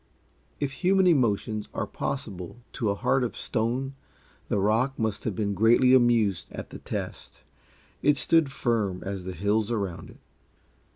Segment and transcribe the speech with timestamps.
[0.59, 3.93] If human emotions are possible to a heart of stone,
[4.47, 7.43] the rock must have been greatly amused at the test.
[8.01, 10.19] It stood firm as the hills around it.